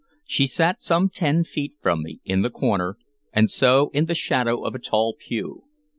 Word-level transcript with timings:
She 0.25 0.47
sat 0.47 0.81
some 0.81 1.09
ten 1.09 1.43
feet 1.43 1.73
from 1.79 2.01
me, 2.01 2.21
in 2.25 2.41
the 2.41 2.49
corner, 2.49 2.97
and 3.31 3.51
so 3.51 3.91
in 3.93 4.05
the 4.05 4.15
shadow 4.15 4.63
of 4.63 4.73
a 4.73 4.79
tall 4.79 5.15
pew. 5.15 5.65